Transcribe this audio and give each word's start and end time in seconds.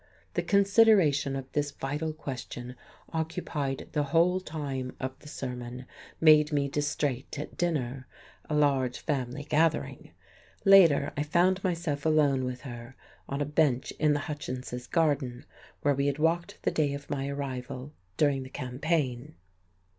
The 0.33 0.41
consideration 0.41 1.35
of 1.35 1.51
this 1.51 1.69
vital 1.69 2.11
question 2.11 2.75
occupied 3.13 3.89
the 3.91 4.05
whole 4.05 4.39
time 4.39 4.95
of 4.99 5.13
the 5.19 5.27
sermon; 5.27 5.85
made 6.19 6.51
me 6.51 6.67
distrait 6.67 7.37
at 7.37 7.55
dinner, 7.55 8.07
a 8.49 8.55
large 8.55 8.97
family 9.01 9.43
gathering. 9.43 10.09
Later 10.65 11.13
I 11.15 11.21
found 11.21 11.63
myself 11.63 12.03
alone 12.03 12.45
with 12.45 12.61
heron 12.61 12.95
a 13.29 13.45
bench 13.45 13.91
in 13.99 14.13
the 14.13 14.21
Hutchinses' 14.21 14.87
garden 14.87 15.45
where 15.83 15.93
we 15.93 16.07
had 16.07 16.17
walked 16.17 16.57
the 16.63 16.71
day 16.71 16.95
of 16.95 17.07
my 17.11 17.27
arrival, 17.27 17.93
during 18.17 18.41
the 18.41 18.49
campaign. 18.49 19.35